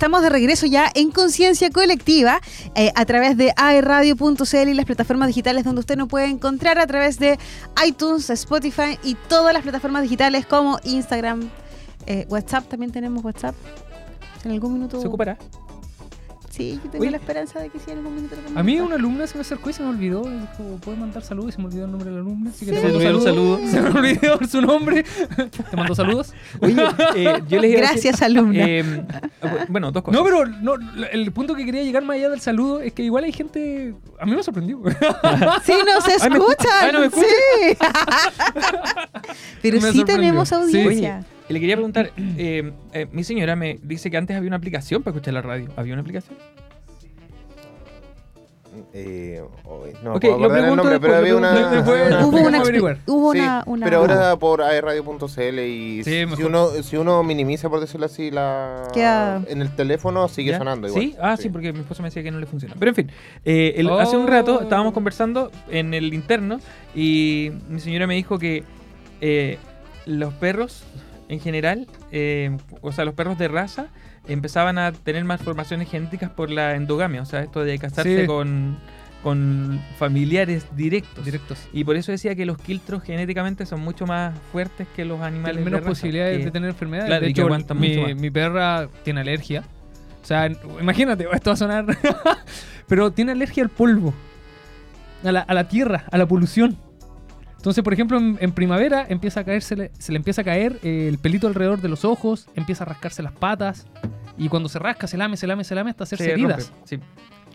[0.00, 2.40] estamos de regreso ya en Conciencia Colectiva
[2.74, 6.86] eh, a través de aerradio.cl y las plataformas digitales donde usted nos puede encontrar a
[6.86, 7.38] través de
[7.86, 11.50] iTunes, Spotify y todas las plataformas digitales como Instagram,
[12.06, 12.66] eh, WhatsApp.
[12.66, 13.54] También tenemos WhatsApp.
[14.42, 15.02] En algún minuto.
[15.02, 15.36] ¿Se ocupará?
[16.60, 17.10] Sí, yo tengo Uy.
[17.10, 18.36] la esperanza de que sí en algún minuto.
[18.52, 20.22] lo A mí una alumna se me acercó y se me olvidó.
[20.30, 21.50] y Dijo, ¿puedes mandar saludos?
[21.50, 22.50] Y se me olvidó el nombre de la alumna.
[22.50, 22.76] Así que Sí.
[22.78, 23.60] te mando Se olvidó saludos.
[23.60, 25.04] un Se me olvidó su nombre.
[25.70, 26.34] te mando saludos.
[26.60, 26.76] Oye,
[27.16, 28.64] eh, yo les Gracias, alumna.
[28.66, 29.04] eh,
[29.68, 30.18] bueno, dos cosas.
[30.20, 30.74] No, pero no,
[31.12, 33.94] el punto que quería llegar más allá del saludo es que igual hay gente.
[34.18, 34.80] A mí me sorprendió.
[35.64, 36.36] Sí, nos Ay, me escucha.
[36.36, 36.70] escuchan.
[36.82, 37.26] Ay, no me escucha.
[37.26, 37.76] sí.
[39.62, 40.06] Pero Me sí sorprendió.
[40.06, 40.54] tenemos Sí.
[40.54, 41.24] audiencia.
[41.50, 45.02] Y le quería preguntar, eh, eh, mi señora me dice que antes había una aplicación
[45.02, 45.68] para escuchar la radio.
[45.76, 46.38] ¿Había una aplicación?
[48.94, 51.70] Eh, hoy no me Ok, puedo acordar el pregunto nombre, después, pero había una.
[51.70, 52.24] después.
[53.06, 53.44] Hubo una,
[53.78, 58.30] Sí, pero ahora por aerradio.cl y Sí, si, uno, si uno minimiza, por decirlo así,
[58.30, 60.58] la Queda- en el teléfono sigue ¿Ya?
[60.58, 61.02] sonando igual.
[61.02, 61.16] ¿Sí?
[61.20, 61.48] Ah, sí.
[61.48, 62.76] porque mi esposa me decía que no le funciona.
[62.78, 63.10] Pero en fin,
[63.44, 63.98] eh, el- Oh.
[63.98, 66.60] hace un rato estábamos conversando en el interno
[66.94, 68.62] y mi señora me dijo que
[69.20, 69.58] eh,
[70.06, 70.84] los perros
[71.30, 73.86] en general, eh, o sea, los perros de raza,
[74.28, 78.26] empezaban a tener malformaciones genéticas por la endogamia, o sea, esto de casarse Sí.
[78.26, 78.78] con,
[79.22, 81.24] con familiares directos.
[81.24, 81.58] Directos.
[81.72, 85.44] Y por eso decía que los quiltros genéticamente son mucho más fuertes que los animales.
[85.56, 87.08] Tienen de menos raza, posibilidades que- de tener enfermedades.
[87.08, 88.16] Claro, de hecho, mi, mucho más.
[88.16, 89.62] mi perra tiene alergia.
[90.22, 91.86] O sea, imagínate, esto va a sonar.
[92.88, 94.12] pero tiene alergia al polvo,
[95.24, 96.76] a la, a la tierra, a la polución.
[97.60, 101.08] Entonces, por ejemplo, en, en primavera empieza a caerse, se le empieza a caer eh,
[101.08, 103.86] el pelito alrededor de los ojos, empieza a rascarse las patas.
[104.38, 106.70] Y cuando se rasca, se lame, se lame, se lame hasta hacerse se heridas.
[106.70, 106.98] rompe, sí.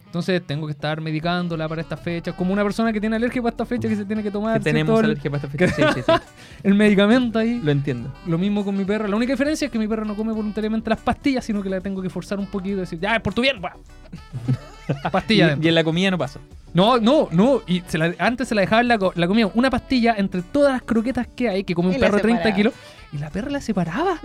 [0.06, 2.33] Entonces tengo que estar medicándola para esta fecha.
[2.33, 4.66] Como una persona que tiene alergia para esta fecha que se tiene que tomar Que
[4.66, 5.73] tenemos el, alergia para esta fecha.
[5.73, 6.11] Sí, sí, sí.
[6.64, 7.59] el medicamento ahí.
[7.64, 8.14] Lo entiendo.
[8.28, 9.08] Lo mismo con mi perra.
[9.08, 11.82] La única diferencia es que mi perra no come voluntariamente las pastillas, sino que la
[11.82, 13.60] tengo que forzar un poquito y decir, ya, es por tu bien.
[14.93, 14.95] va".
[15.05, 15.57] Y, Pastilla.
[15.61, 16.39] y en la comida no pasa.
[16.73, 17.61] No, no, no.
[17.67, 20.73] Y se la- antes se la dejaba en la, la comida una pastilla entre todas
[20.73, 22.55] las croquetas que hay, que come un Y perro de 30 separaba.
[22.57, 22.73] kilos.
[23.13, 24.17] Y la perra la separaba.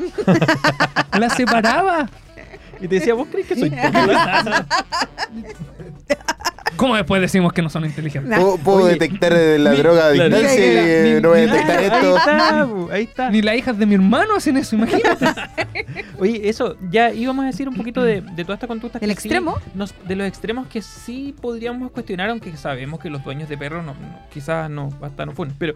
[1.19, 2.09] la separaba.
[2.81, 3.71] Y te decía, ¿vos crees que soy
[6.77, 8.39] ¿Cómo después decimos que no son inteligentes?
[8.39, 11.43] Puedo, puedo Oye, detectar la mi- droga a distancia y eh, Ni- no voy a
[11.43, 12.17] detectar Ahí esto.
[12.17, 13.31] está, bu, ahí está.
[13.31, 15.27] Ni las hijas de mi hermano hacen eso, imagínate.
[16.19, 18.99] Oye, eso, ya íbamos a decir un poquito de, de toda esta conducta.
[18.99, 19.59] ¿Del extremo?
[20.07, 23.93] de los extremos que sí podríamos cuestionar, aunque sabemos que los dueños de perros no,
[23.93, 25.55] no- quizás no, hasta no funen.
[25.59, 25.75] Pero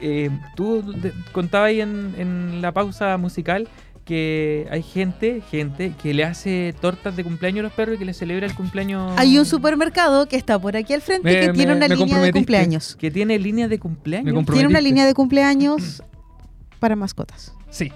[0.00, 3.66] eh, tú de- contabas ahí en, en la pausa musical
[4.08, 8.06] que hay gente, gente que le hace tortas de cumpleaños a los perros y que
[8.06, 9.12] les celebra el cumpleaños.
[9.18, 12.32] Hay un supermercado que está por aquí al frente Me- que tiene una línea de
[12.32, 12.96] cumpleaños.
[12.96, 14.46] que tiene línea de cumpleaños.
[14.46, 16.02] Tiene una línea de cumpleaños
[16.80, 17.52] para mascotas.
[17.68, 17.92] Sí.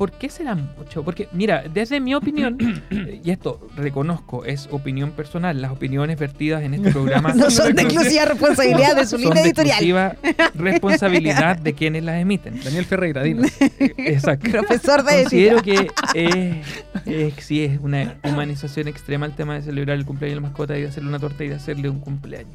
[0.00, 1.04] ¿Por qué será mucho?
[1.04, 2.56] Porque, mira, desde mi opinión,
[2.90, 7.74] eh, y esto reconozco, es opinión personal, las opiniones vertidas en este programa No son
[7.74, 9.76] de exclusiva responsabilidad de su son línea de editorial.
[9.84, 10.16] exclusiva
[10.54, 12.58] responsabilidad de quienes las emiten.
[12.64, 13.42] Daniel Ferreira, dino.
[13.98, 14.50] Exacto.
[14.50, 15.92] Profesor de Considero ética.
[16.14, 16.64] que
[17.04, 20.48] es, es- sí es una humanización extrema el tema de celebrar el cumpleaños de la
[20.48, 22.54] mascota y de hacerle una torta y de hacerle un cumpleaños.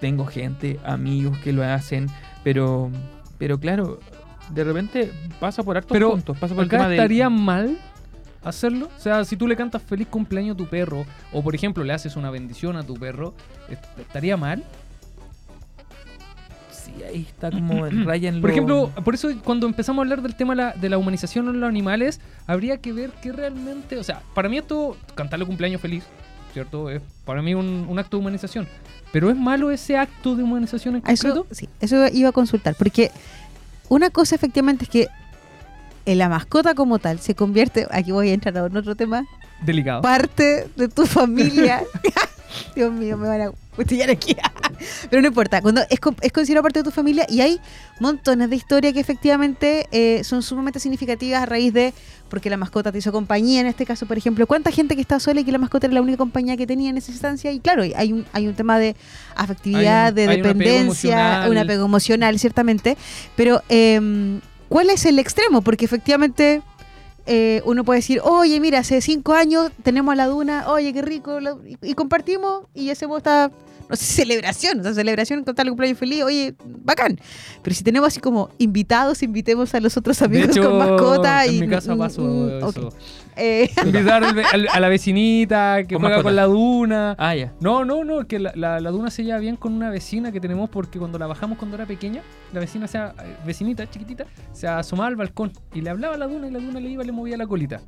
[0.00, 2.06] Tengo gente, amigos que lo hacen,
[2.44, 2.88] pero,
[3.36, 3.98] pero claro,
[4.50, 6.36] de repente pasa por hartos Pero puntos.
[6.38, 7.78] Pasa por el acá tema estaría mal
[8.42, 8.88] hacerlo.
[8.96, 11.92] O sea, si tú le cantas feliz cumpleaños a tu perro, o por ejemplo le
[11.92, 13.34] haces una bendición a tu perro,
[13.68, 14.62] est- ¿estaría mal?
[16.70, 20.02] Sí, ahí está como en raya en Por lo- ejemplo, por eso cuando empezamos a
[20.04, 23.32] hablar del tema de la, de la humanización en los animales, habría que ver que
[23.32, 26.04] realmente, o sea, para mí esto, cantarle cumpleaños feliz,
[26.52, 26.90] ¿cierto?
[26.90, 28.66] Es para mí un, un acto de humanización.
[29.12, 31.54] Pero es malo ese acto de humanización en A Eso, concreto.
[31.54, 32.74] sí, eso iba a consultar.
[32.74, 33.10] Porque
[33.88, 35.08] una cosa efectivamente es que
[36.06, 39.24] en la mascota como tal se convierte, aquí voy a entrar a otro tema,
[39.62, 40.00] Delicado.
[40.02, 41.82] parte de tu familia.
[42.74, 43.50] Dios mío, me van a
[44.10, 44.36] aquí.
[45.10, 47.60] Pero no importa, cuando es, es considerado parte de tu familia y hay
[48.00, 51.92] montones de historias que efectivamente eh, son sumamente significativas a raíz de
[52.28, 55.18] porque la mascota te hizo compañía, en este caso, por ejemplo, cuánta gente que está
[55.18, 57.58] sola y que la mascota era la única compañía que tenía en esa instancia y
[57.60, 58.94] claro, hay un, hay un tema de
[59.34, 61.16] afectividad, un- de hay un apego dependencia,
[61.50, 62.96] un apego emocional, ciertamente,
[63.34, 65.62] pero em, ¿cuál es el extremo?
[65.62, 66.62] Porque efectivamente
[67.30, 71.38] eh, uno puede decir, oye, mira, hace cinco años tenemos la duna, oye, qué rico,
[71.82, 73.50] y, compartimos y hacemos esta,
[73.88, 76.54] no sé, celebración, o sea, celebración, contarle cumpleaños feliz, oye,
[76.84, 77.18] bacán.
[77.62, 81.54] Pero si tenemos así como invitados, invitemos a los otros amigos hecho, con mascota en
[81.54, 81.60] y...
[81.60, 82.88] mi casa mm, pasó mm.
[83.40, 86.22] Eh, Invitar al ve- al- a la vecinita que Con juega mascota.
[86.24, 87.14] con la duna.
[87.18, 87.52] Ah, ya.
[87.60, 90.40] No, no, no, que la, la- la duna se lleva bien con una vecina que
[90.40, 92.20] tenemos porque cuando la bajamos cuando era pequeña,
[92.52, 93.14] la vecina, sea
[93.46, 96.80] vecinita, chiquitita, se asomaba al balcón y le hablaba a la duna y la duna
[96.80, 97.80] le iba y le movía la colita.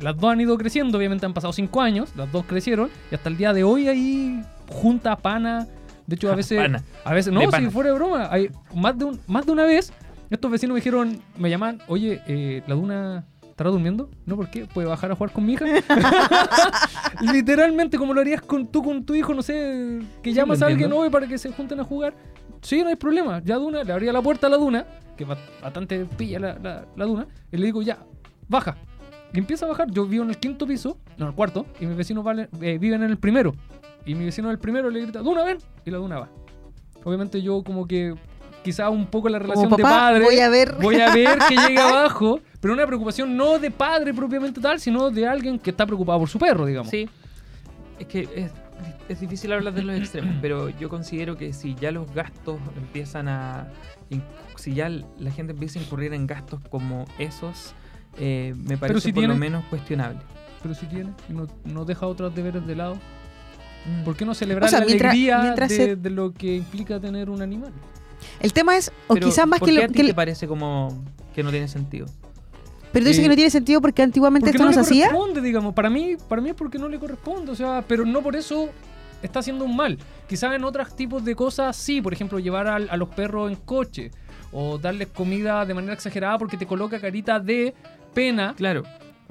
[0.00, 3.28] las dos han ido creciendo, obviamente han pasado cinco años, las dos crecieron, y hasta
[3.28, 5.66] el día de hoy ahí junta pana.
[6.06, 6.82] De hecho, a veces, Pana.
[7.04, 9.92] a veces, no, si fuera de broma, hay más de, un, más de una vez,
[10.30, 14.36] estos vecinos me dijeron, me llaman, oye, eh, la duna estará durmiendo, ¿no?
[14.36, 14.64] ¿Por qué?
[14.66, 15.66] ¿Puede bajar a jugar con mi hija?
[17.32, 20.92] Literalmente, como lo harías con tú con tu hijo, no sé, que llamas a alguien
[20.92, 22.14] hoy para que se junten a jugar.
[22.62, 23.40] Sí, no hay problema.
[23.44, 24.84] Ya Duna, le abría la puerta a la Duna,
[25.16, 27.98] que ba- bastante pilla la, la- la Duna, y le digo, ya,
[28.48, 28.76] baja.
[29.32, 29.90] Y empieza a bajar.
[29.90, 32.78] Yo vivo en el quinto piso, no, en el cuarto, y mis vecinos vale- eh,
[32.78, 33.54] viven en el primero.
[34.06, 35.58] Y mi vecino del primero le grita, Duna, ven.
[35.84, 36.28] Y la Duna va.
[37.04, 38.14] Obviamente yo como que
[38.64, 40.24] quizá un poco la relación Como de papá, padre.
[40.24, 40.74] voy a ver.
[40.80, 45.10] Voy a ver que llegue abajo, pero una preocupación no de padre propiamente tal, sino
[45.10, 46.90] de alguien que está preocupado por su perro, digamos.
[46.90, 47.08] Sí.
[47.98, 48.50] Es que es,
[49.08, 53.28] es difícil hablar de los extremos, pero yo considero que si ya los gastos empiezan
[53.28, 53.68] a.
[54.10, 54.22] in-
[54.56, 57.74] Si ya la gente empieza a incurrir en gastos como esos,
[58.18, 60.18] eh, me parece si por lo tiene- menos cuestionable.
[60.62, 62.98] Pero si tiene, no, no deja otros deberes de lado.
[63.86, 64.04] Mm.
[64.04, 66.56] ¿Por qué no celebrar O sea, la mientras- alegría mientras de, se- de lo que
[66.56, 67.72] implica tener un animal?
[68.40, 70.46] El tema es, o Pero, quizás más ¿por que lo a ti que te parece
[70.46, 71.02] como
[71.34, 72.06] que no tiene sentido?
[72.92, 74.94] Pero tú dices Eh, que no tiene sentido porque antiguamente Porque esto no, no, se
[74.94, 75.12] le hacía.
[75.16, 75.74] corresponde, digamos.
[75.74, 78.68] Para mí, para mí es porque no le corresponde, o sea, pero no por eso
[79.22, 79.96] está haciendo un mal.
[80.28, 84.10] Quizás en otros tipos de cosas sí, por ejemplo, llevar a, los perros en coche
[84.52, 87.74] o darles comida de manera exagerada porque te coloca carita de
[88.12, 88.54] pena.
[88.56, 88.82] Claro,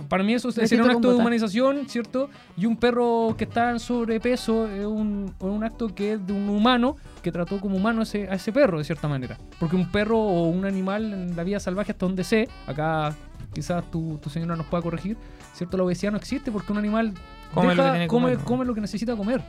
[0.08, 2.30] Para mí eso sería un acto de humanización, ¿cierto?
[2.58, 6.48] Y un perro que está en sobrepeso es un, un acto que es de un
[6.50, 9.38] humano que trató como humano a ese, a ese perro, de cierta manera.
[9.60, 13.14] Porque un perro o un animal en la vida salvaje, hasta donde sé, acá
[13.54, 15.18] quizás tu, tu señora nos pueda corregir,
[15.54, 15.76] ¿cierto?
[15.78, 17.14] La obesidad no existe porque un animal
[17.54, 18.46] Come deja- que come, comer, ¿no?
[18.46, 19.44] come lo que necesita comer.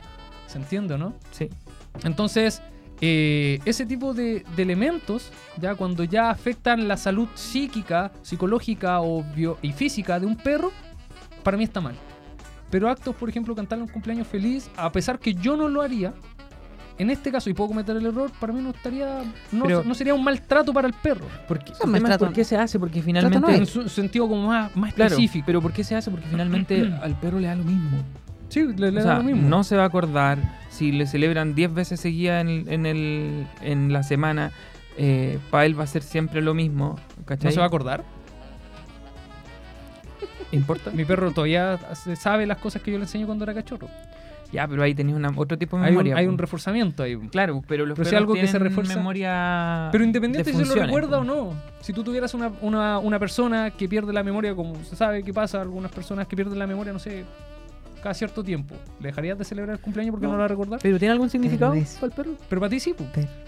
[0.47, 1.13] ¿Se entiende, no?
[1.31, 1.49] sí.
[2.03, 2.61] Entonces,
[3.01, 9.23] eh, ese tipo de, de elementos, ya cuando ya afectan la salud psíquica, psicológica o
[9.35, 10.71] bio- y física de un perro,
[11.43, 11.95] para mí está mal.
[12.69, 16.13] Pero actos, por ejemplo, cantarle un cumpleaños feliz, a pesar que yo no lo haría,
[16.97, 19.23] en este caso, y puedo cometer el error, para mí no estaría.
[19.51, 21.25] No, Pero- no sería un maltrato para el perro.
[21.47, 22.77] Porque, el trato- ¿Por qué se hace?
[22.79, 23.55] Porque no finalmente.
[23.55, 25.43] En su sentido como más, más Claro, específico.
[25.47, 26.11] pero ¿por qué se hace?
[26.11, 27.97] Porque finalmente al perro le da lo mismo.
[28.51, 29.49] Sí, le, le O da sea, lo mismo.
[29.49, 30.37] no se va a acordar
[30.69, 34.51] si le celebran 10 veces seguidas en, en, el, en la semana.
[35.49, 36.99] para él va a ser siempre lo mismo.
[37.25, 37.45] ¿cachai?
[37.45, 38.03] ¿No se va a acordar.
[40.51, 40.91] ¿Importa?
[40.91, 41.79] Mi perro todavía
[42.15, 43.87] sabe las cosas que yo le enseño cuando era cachorro.
[44.51, 46.17] Ya, pero ahí tenéis una, otro tipo de Hay un, memoria.
[46.17, 47.15] hay un reforzamiento ahí.
[47.29, 49.87] Claro, pero los Pero si algo que se refuerza- memoria.
[49.93, 51.21] Pero independiente de si se lo recuerda po.
[51.21, 51.53] o no.
[51.79, 55.33] Si tú tuvieras una, una, una persona que pierde la memoria, como se sabe que
[55.33, 57.23] pasa, algunas personas que pierden la memoria, no sé,
[58.01, 60.37] cada cierto tiempo, ¿le dejarías de celebrar el cumpleaños porque no, No.
[60.37, 60.79] lo va a recordar?
[60.81, 62.31] ¿Pero tiene algún significado para el perro?
[62.49, 62.93] Pero para ti sí,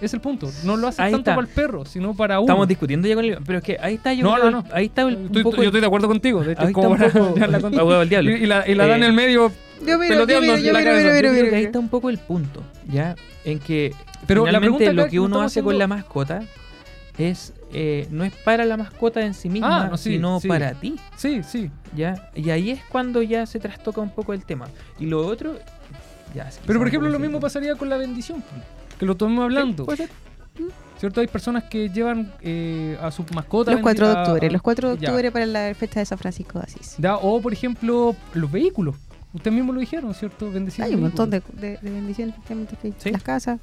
[0.01, 0.49] es el punto.
[0.63, 1.35] No lo haces Ahí tanto está.
[1.35, 2.45] para el perro, sino para uno.
[2.47, 3.37] Estamos discutiendo ya con el.
[3.45, 4.23] Pero es que ahí está yo.
[4.23, 4.63] No, no, no.
[4.71, 5.57] Ahí está el, un Estoy- poco.
[5.57, 6.43] yo estoy de acuerdo contigo.
[6.43, 7.75] De hecho, ahí como está para poco.
[7.85, 8.31] huevo diablo.
[8.31, 9.51] Y, y la, y la Eh, dan en el medio.
[9.85, 10.91] Yo miro, yo miro, yo la miro, cabeza.
[10.91, 11.49] miro, Yo miro, creo miro.
[11.49, 13.15] que ahí está un poco el punto, ¿ya?
[13.43, 13.93] En que
[14.27, 16.41] Pero la pregunta lo que uno hace con la mascota
[17.17, 20.47] es eh, no es para la mascota en sí misma, Ah, no, sí, sino sí.
[20.47, 21.71] para ti, Sí, sí.
[21.95, 22.29] ¿ya?
[22.35, 24.67] Y ahí es cuando ya se trastoca un poco el tema.
[24.99, 25.57] Y lo otro,
[26.35, 26.49] ya.
[26.65, 28.43] Pero por ejemplo, lo mismo pasaría con la bendición,
[28.99, 29.85] que lo tomemos hablando.
[29.85, 30.09] puede ser.
[30.99, 31.19] ¿Cierto?
[31.19, 33.71] Hay personas que llevan eh, a su mascota.
[33.71, 35.09] Los 4 de octubre, a- los 4 de ya.
[35.09, 36.95] octubre para la fecha de San Francisco de Asís.
[36.99, 38.95] Ya, O, por ejemplo, los vehículos.
[39.33, 40.49] Ustedes mismos lo dijeron, ¿cierto?
[40.51, 42.93] Bendecir Hay un montón de, de- de bendiciones, efectivamente, que hay.
[42.99, 43.09] Sí.
[43.11, 43.59] las casas.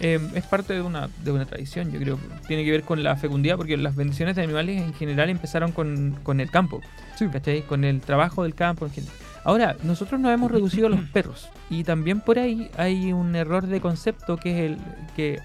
[0.00, 2.18] Eh, es parte de una, de una tradición, yo creo.
[2.48, 6.18] Tiene que ver con la fecundidad, porque las bendiciones de animales en general empezaron con,
[6.22, 6.80] con el campo.
[7.16, 7.28] Sí.
[7.28, 7.62] ¿cachai?
[7.62, 9.16] Con el trabajo del campo en general.
[9.44, 11.50] Ahora, nosotros nos hemos reducido a los perros.
[11.68, 14.78] Y también por ahí hay un error de concepto que es el
[15.16, 15.40] que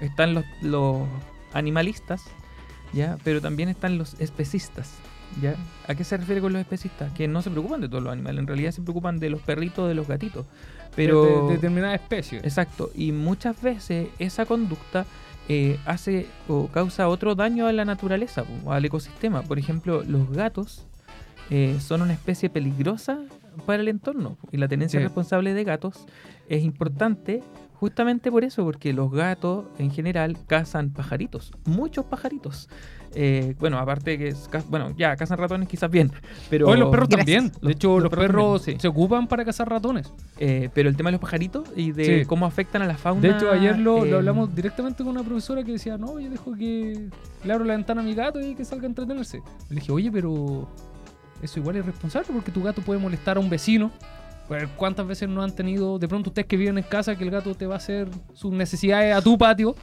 [0.00, 1.06] están los, los
[1.52, 2.22] animalistas,
[2.92, 3.18] ¿ya?
[3.24, 4.92] Pero también están los especistas,
[5.42, 5.54] ¿ya?
[5.86, 7.12] ¿A qué se refiere con los especistas?
[7.12, 9.88] Que no se preocupan de todos los animales, en realidad se preocupan de los perritos,
[9.88, 10.46] de los gatitos.
[11.06, 11.24] Pero...
[11.24, 12.38] De, de determinada especie.
[12.38, 15.06] Exacto, y muchas veces esa conducta
[15.48, 19.42] eh, hace o causa otro daño a la naturaleza o al ecosistema.
[19.42, 20.84] Por ejemplo, los gatos
[21.50, 23.18] eh, son una especie peligrosa
[23.64, 25.04] para el entorno y la tenencia Sí.
[25.04, 26.04] responsable de gatos
[26.48, 27.42] es importante
[27.74, 32.68] justamente por eso, porque los gatos en general cazan pajaritos, muchos pajaritos.
[33.14, 34.34] Eh, bueno, aparte de que
[34.68, 36.10] bueno, ya cazan ratones quizás bien,
[36.50, 37.36] pero Hoy los perros Gracias.
[37.44, 37.52] también.
[37.62, 38.82] De hecho, los los, perros perros también, sí.
[38.82, 40.12] se ocupan para cazar ratones.
[40.38, 42.24] eh, pero el tema de los pajaritos y de Sí.
[42.26, 43.20] cómo afectan a la fauna.
[43.22, 46.28] De hecho, ayer lo, eh, lo hablamos directamente con una profesora que decía, no, yo
[46.30, 47.08] dejo que
[47.44, 49.40] le abro la ventana a mi gato y que salga a entretenerse.
[49.70, 50.68] Le dije, oye, pero
[51.40, 53.90] eso igual es responsable porque tu gato puede molestar a un vecino.
[54.48, 57.30] Pues, ¿Cuántas veces no han tenido, de pronto ustedes que viven en casa, que el
[57.30, 59.74] gato te va a hacer sus necesidades a tu patio?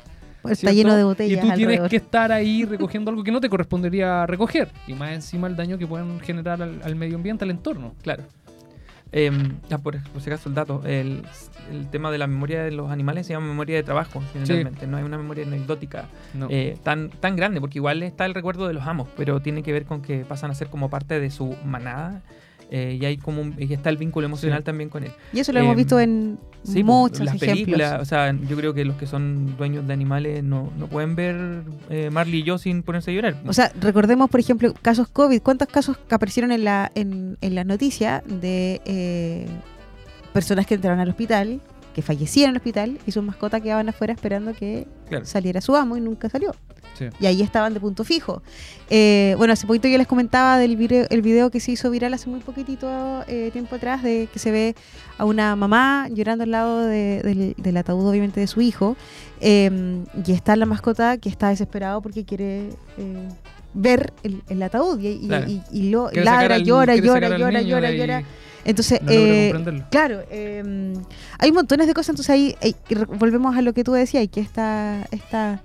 [0.43, 0.75] Está ¿cierto?
[0.75, 1.41] lleno de Y botellas.
[1.41, 1.89] tú tienes alrededor.
[1.89, 4.69] que estar ahí recogiendo algo que no te correspondería recoger.
[4.87, 7.93] Y más encima el daño que pueden generar al, al medio ambiente, al entorno.
[8.03, 8.23] Claro.
[9.71, 11.23] Ah, por, por si acaso el dato, el,
[11.71, 14.87] el tema de la memoria de los animales se llama memoria de trabajo, generalmente.
[14.87, 16.47] No hay una memoria anecdótica No.
[16.49, 19.71] eh, tan, tan grande, porque igual está el recuerdo de los amos, pero tiene que
[19.71, 22.23] ver con que pasan a ser como parte de su manada.
[22.71, 24.63] Eh, y hay como un- y está el vínculo emocional Sí.
[24.65, 25.11] también con él.
[25.33, 27.51] Y eso lo hemos Em, visto en Sí, pues, muchos las ejemplos.
[27.65, 31.15] películas, o sea, yo creo que los que son dueños de animales no, no pueden
[31.15, 33.35] ver eh, Marley y yo sin ponerse a llorar.
[33.45, 35.41] O sea, recordemos, por ejemplo, casos COVID.
[35.41, 39.45] ¿Cuántos casos que aparecieron en la, en, en la noticia de eh,
[40.33, 41.61] personas que entraron al hospital,
[41.93, 45.25] que fallecieron en el hospital y sus mascotas quedaban afuera esperando que Claro.
[45.25, 46.53] saliera su amo y nunca salió?
[46.97, 47.05] Sí.
[47.19, 48.41] Y ahí estaban de punto fijo.
[48.89, 52.13] Eh, bueno, hace poquito yo les comentaba del video, el video que se hizo viral
[52.13, 54.75] hace muy poquitito eh, tiempo atrás, de que se ve
[55.17, 58.95] a una mamá llorando al lado de- del, del ataúd, obviamente, de su hijo.
[59.41, 63.27] eh, y está la mascota que está desesperado porque quiere eh,
[63.73, 64.99] ver el, el ataúd.
[65.01, 65.47] Y, y- Claro.
[65.49, 68.23] y- y lo ladra, al- llora, llora, llora, llora, llora.
[68.63, 69.53] Entonces, No eh.
[69.91, 70.93] Claro, eh,
[71.37, 72.73] hay montones de cosas, entonces ahí eh,
[73.19, 75.61] volvemos a lo que tú decías, y que esta, esta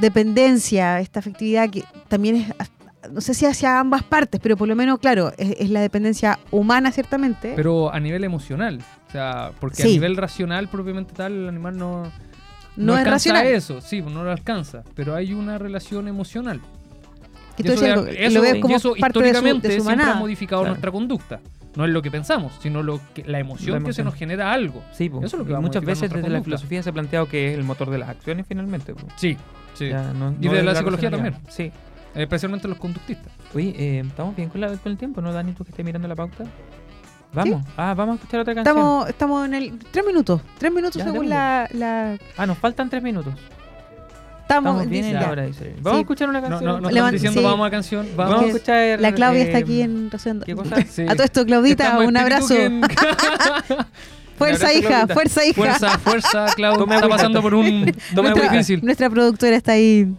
[0.00, 2.46] dependencia, esta afectividad que también es,
[3.10, 6.38] no sé si hacia ambas partes, pero por lo menos, claro, es, es la dependencia
[6.50, 7.52] humana ciertamente.
[7.56, 8.80] Pero a nivel emocional.
[9.08, 12.02] O sea, porque a nivel racional, propiamente tal, el animal no,
[12.76, 13.46] no, es alcanza racional.
[13.46, 13.80] eso.
[13.80, 14.82] Sí, no lo alcanza.
[14.94, 16.60] Pero hay una relación emocional.
[17.56, 19.74] Que Y eso, algo, eso- lo ves y como eso parte de su, históricamente de
[19.74, 20.16] su siempre manada.
[20.16, 20.72] ha modificado Claro.
[20.74, 21.40] nuestra conducta.
[21.76, 24.52] No es lo que pensamos, sino lo que, la emoción La que se nos genera
[24.52, 24.82] algo.
[24.92, 25.18] Sí, po.
[25.18, 27.58] Eso es lo que Y muchas veces desde la filosofía se ha planteado que es
[27.58, 28.92] el motor de las acciones finalmente.
[28.94, 29.06] po.
[29.16, 29.36] Sí,
[29.80, 29.88] sí.
[29.90, 31.40] Ya, no- Y no de la psicología racionalidad.
[31.50, 31.72] Sí.
[32.14, 33.32] Especialmente los conductistas.
[33.54, 35.52] Oye, eh, ¿estamos bien con, la- con el tiempo, no, Dani?
[35.52, 36.44] ¿Tú que estás mirando la pauta?
[37.32, 37.64] Vamos.
[37.76, 38.76] Ah, vamos a escuchar otra canción.
[38.76, 39.78] Estamos, estamos en el.
[39.92, 40.40] Tres minutos.
[40.58, 42.16] Tres minutos Ya, según la, la.
[42.36, 43.32] Ah, nos faltan tres minutos.
[44.42, 45.30] Estamos, Estamos bien en la ya.
[45.30, 45.76] hora, dice.
[45.80, 46.64] Vamos a escuchar una canción.
[46.64, 47.46] no, no Levant- estamos diciendo sí.
[47.46, 48.08] vamos a canción.
[48.16, 49.00] Vamos, a escuchar.
[49.00, 50.10] La Claudia está eh, aquí en.
[50.44, 50.82] ¿Qué cosa?
[50.82, 51.02] Sí.
[51.08, 52.54] A todo esto, Claudita, un abrazo.
[54.48, 55.14] que Fuerza, hija, Claudita.
[55.14, 55.54] fuerza, hija.
[55.54, 56.76] fuerza, fuerza, Clau.
[56.78, 58.80] Tome está agüita, pasando por un momento nuestra, difícil.
[58.84, 60.12] nuestra productora está ahí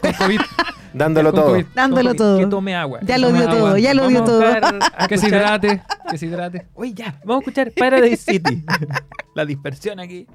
[0.00, 0.40] Con COVID.
[0.92, 1.50] Dándolo Con todo.
[1.52, 1.66] COVID.
[1.72, 2.48] dándolo Que todo.
[2.48, 2.98] tome agua.
[3.02, 3.54] Ya que lo dio agua.
[3.54, 4.42] todo, ya lo dio todo.
[4.98, 5.82] a Que se hidrate.
[6.10, 6.66] Que se hidrate.
[6.74, 7.14] Oye, ya.
[7.24, 8.64] Vamos a escuchar Paradise City.
[9.36, 10.26] la dispersión aquí.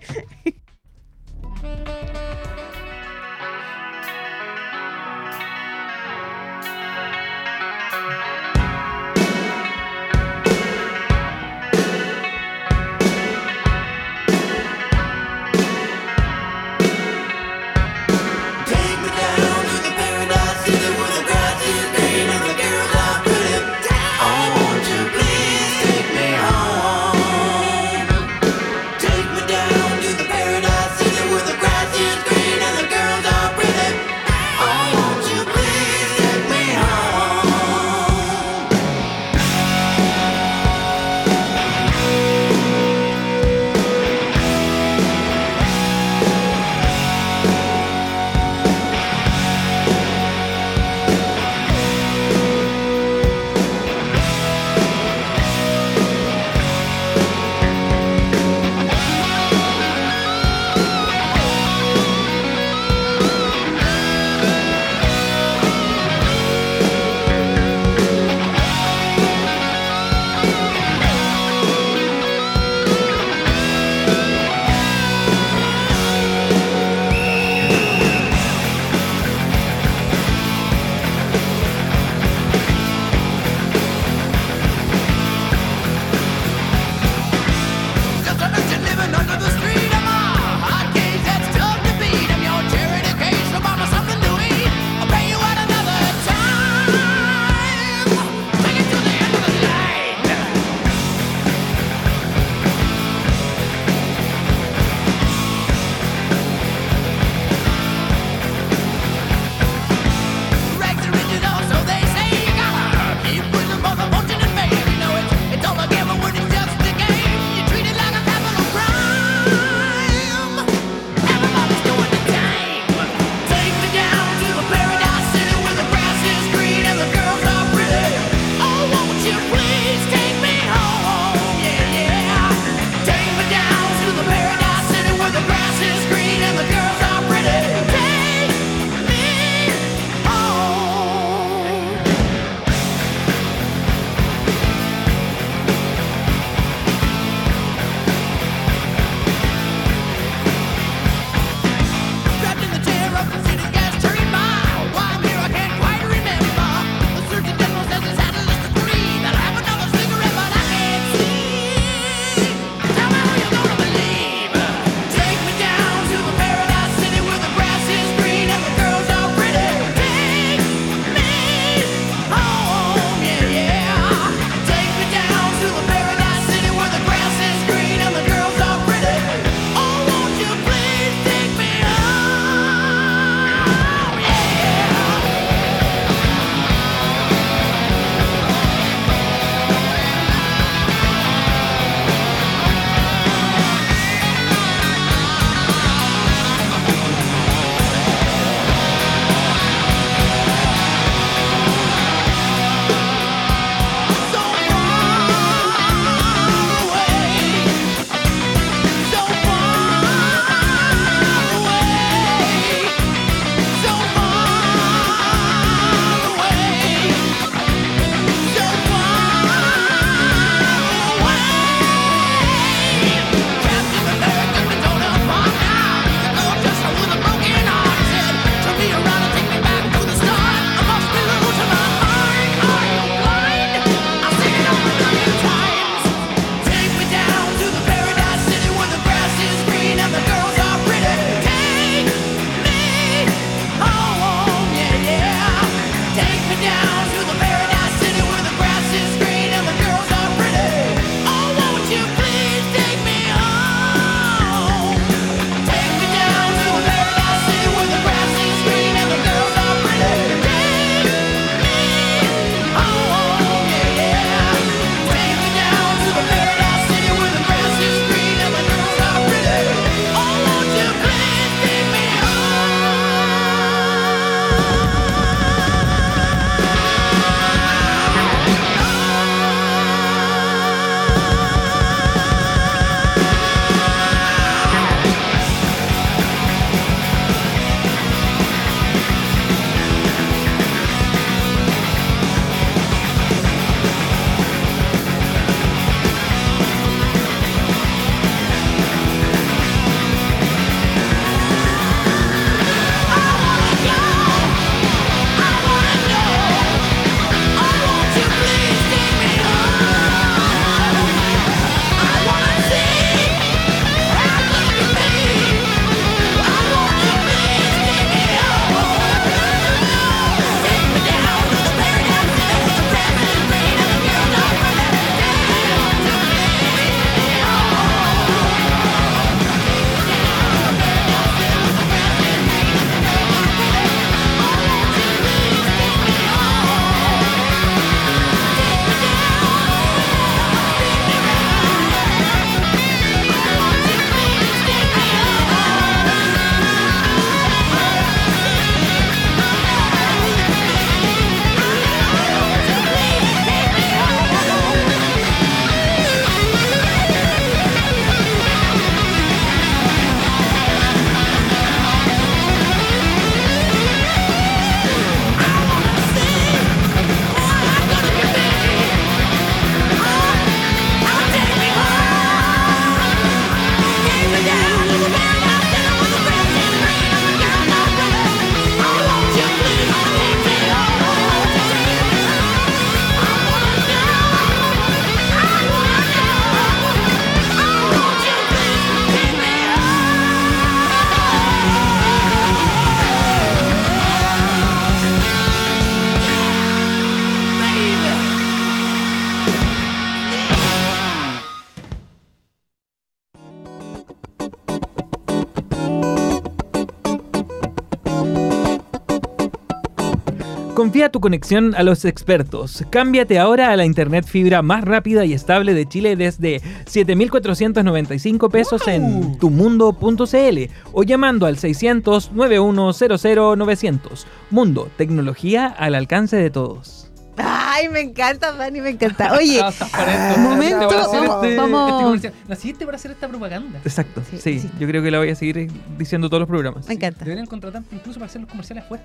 [410.95, 412.86] Confía tu conexión a los expertos.
[412.89, 418.88] Cámbiate ahora a la internet fibra más rápida y estable de Chile desde 7.495 pesos
[418.88, 424.25] en tumundo.cl o llamando al 600 9100 900.
[424.51, 427.12] Mundo, tecnología al alcance de todos.
[427.36, 429.34] Ay, me encanta, Dani, me encanta.
[429.34, 432.31] Oye, Ah, momento, vamos- este- vamos- este.
[432.47, 433.79] Naciste para hacer esta propaganda.
[433.84, 434.69] Exacto, Sí, sí, sí.
[434.79, 436.88] yo creo que la voy a seguir diciendo todos los programas.
[436.88, 437.25] me encanta.
[437.25, 439.03] Deberían contratarte incluso para hacer los comerciales afuera.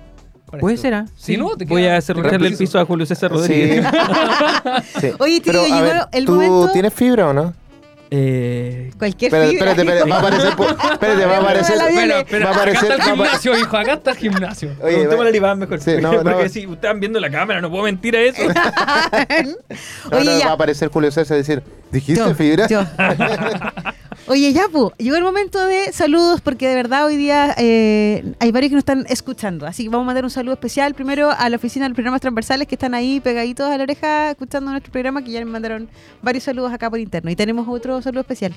[0.51, 1.05] Para Puede ser, ¿ah?
[1.15, 3.35] Si no, te Voy queda- a queda el piso a Julio César Sí.
[3.37, 3.85] Rodríguez.
[4.99, 5.11] Sí.
[5.19, 7.53] Oye, tío, Pero, a llegó ver, el ¿tú momento- tienes fibra o no?
[8.13, 9.71] Eh, Cualquier Espérate, fibra.
[9.71, 10.47] espérate, espérate, va a aparecer,
[10.91, 11.77] espérate, va a aparecer.
[11.77, 14.69] Va a aparecer- acá está el a gimnasio, hijo, acá está el gimnasio.
[14.69, 15.79] Oye, Preguntémosle va- al Iván mejor.
[15.79, 16.37] Sí, no, porque no.
[16.49, 18.41] si ustedes están viendo la cámara, no puedo mentir a eso.
[20.11, 20.45] no, Oye, no, ya.
[20.45, 22.67] va a aparecer Julio César y decir, ¿dijiste Yo, fibra?
[22.67, 22.81] yo.
[24.31, 28.51] Oye, ya, pu, llegó el momento de saludos porque de verdad hoy día eh, hay
[28.53, 29.65] varios que nos están escuchando.
[29.67, 32.21] Así que vamos a mandar un saludo especial primero a la oficina de los programas
[32.21, 35.89] transversales que están ahí pegaditos a la oreja escuchando nuestro programa, que ya me mandaron
[36.21, 37.29] varios saludos acá por interno.
[37.29, 38.53] Y tenemos otro saludo especial.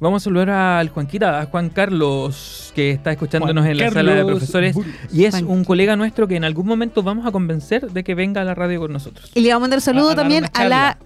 [0.00, 4.02] Vamos a saludar al Juanquita, a Juan Carlos, que está escuchándonos Juan en la Carlos
[4.02, 4.74] sala de profesores.
[4.74, 4.94] Burgos.
[5.12, 5.46] Y es Juan.
[5.46, 8.54] un colega nuestro que en algún momento vamos a convencer de que venga a la
[8.54, 9.30] radio con nosotros.
[9.34, 10.98] Y le vamos a mandar un saludo A- a dar también a la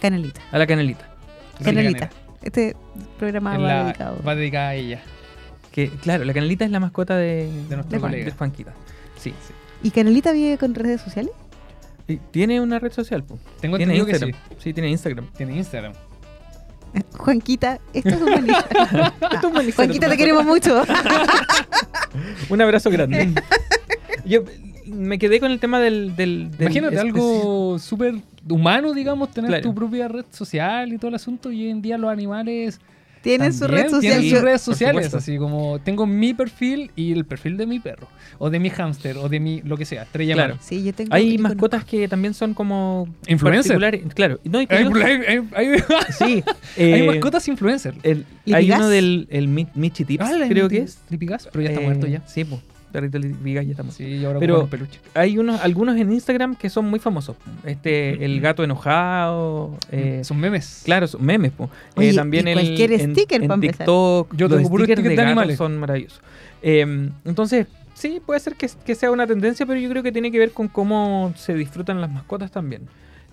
[0.00, 0.40] Canelita.
[0.50, 1.06] A la canelita.
[1.62, 2.10] Canelita.
[2.42, 2.74] Este
[3.18, 4.22] programa En va la- dedicado.
[4.26, 5.00] va dedicada a ella.
[5.72, 8.24] Que, claro, la canelita es la mascota de, De nuestro de colega.
[8.24, 8.72] de Juanquita.
[9.16, 9.52] Sí, sí.
[9.82, 11.32] ¿Y Canelita vive con redes sociales?
[12.08, 13.38] Y tiene una red social, po.
[13.60, 14.40] Tengo Tiene entendido que Instagram.
[14.50, 14.56] sí.
[14.58, 15.26] sí, tiene Instagram.
[15.36, 15.92] Tiene Instagram.
[17.18, 19.12] Juanquita, esto es un buen Instagram.
[19.20, 20.10] Esto es un buen Juanquita, Instagram.
[20.10, 20.82] te queremos mucho.
[22.50, 23.32] Un abrazo grande.
[24.24, 24.42] Yo
[24.90, 26.14] me quedé con el tema del.
[26.16, 28.14] del, del Imagínate algo súper
[28.48, 29.62] humano, digamos, tener Claro.
[29.62, 31.50] tu propia red social y todo el asunto.
[31.52, 32.80] Y hoy en día los animales
[33.22, 34.00] Tienen su red social.
[34.00, 35.12] tienen sus redes sociales.
[35.14, 38.08] Así como tengo mi perfil y el perfil de mi perro.
[38.38, 39.18] O de mi hámster.
[39.18, 40.04] O de mi lo que sea.
[40.04, 40.56] Estrella Claro.
[40.60, 41.12] Sí, yo tengo.
[41.14, 43.06] Hay mascotas que también son como.
[43.28, 43.78] Influencer.
[43.78, 44.14] particulares.
[44.14, 44.40] Claro.
[44.44, 45.78] No, y Hay, hay- hay- hay-
[46.18, 46.44] sí.
[46.78, 47.94] hay eh, mascotas influencer.
[48.02, 48.58] el- ¿Lipigas?
[48.58, 50.98] hay uno del el Mi- Michi Tips, Ah, creo que es.
[51.10, 52.22] Lipigas, pero ya está Eh, muerto ya.
[52.26, 52.60] Sí, pues.
[52.92, 53.92] Perrito Lipigas ya muerto.
[53.92, 55.00] Sí, y ahora Pero- peluche.
[55.14, 57.36] Hay unos, algunos en Instagram que son muy famosos.
[57.64, 59.76] Este, el gato enojado.
[59.90, 60.82] eh, Son memes.
[60.84, 61.70] Claro, son memes, po.
[61.96, 63.76] Oye, Eh, también y el, cualquier en, sticker en empezar.
[63.78, 65.56] TikTok, Yo los tengo puro stickers sticker de animales.
[65.56, 66.20] son maravillosos.
[66.62, 70.30] Eh, entonces, sí, puede ser que, que sea una tendencia, pero yo creo que tiene
[70.30, 72.82] que ver con cómo se disfrutan las mascotas también.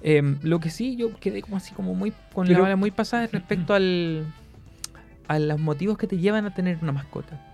[0.03, 3.23] Eh, lo que sí, yo quedé como así, como muy con la bala muy pasada
[3.23, 4.25] es respecto al,
[5.27, 7.46] a los motivos que te llevan a tener una mascota.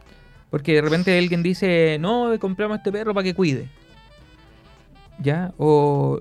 [0.53, 3.69] Porque de repente alguien dice, no, compramos este perro para que cuide.
[5.17, 5.51] ¿Ya?
[5.57, 6.19] O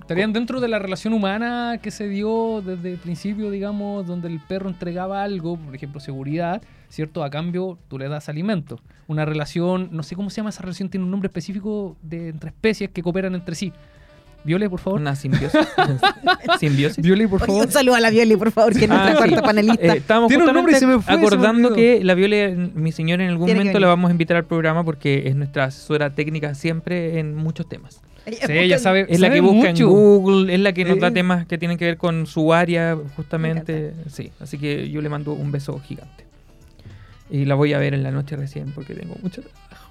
[0.00, 4.40] Estarían dentro de la relación humana que se dio desde el principio, digamos, donde el
[4.40, 7.22] perro entregaba algo, por ejemplo, seguridad, ¿cierto?
[7.24, 8.80] A cambio, tú le das alimento.
[9.06, 12.48] Una relación, no sé cómo se llama esa relación, tiene un nombre específico de entre
[12.48, 13.70] especies que cooperan entre sí.
[14.44, 15.00] Viole, por favor.
[15.00, 15.58] una simbiosis.
[16.60, 17.02] simbiosis.
[17.02, 17.66] Viole, por Oye, favor.
[17.66, 19.28] un saludo a la Violi, por favor, que es nuestra Ah, sí.
[19.30, 19.94] cuarta panelista.
[19.94, 22.14] Eh, estábamos Tiene un nombre y se me justamente fue, se me acordando que la
[22.14, 25.34] Viole, mi señora, en algún Tiene momento la vamos a invitar al programa porque es
[25.36, 28.00] nuestra asesora técnica siempre en muchos temas.
[28.26, 29.06] Ella Sí, busca- ella sabe.
[29.08, 29.84] Es la que busca mucho.
[29.84, 31.12] en Google, es la que nos da Eh.
[31.12, 33.92] temas que tienen que ver con su área, justamente.
[34.10, 36.24] Sí, así que yo le mando un beso gigante.
[37.30, 39.83] Y la voy a ver en la noche recién porque tengo mucho trabajo.